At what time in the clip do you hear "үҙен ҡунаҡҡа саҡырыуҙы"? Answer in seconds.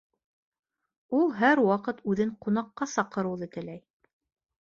2.13-3.49